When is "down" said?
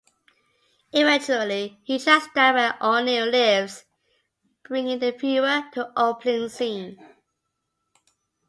2.33-2.55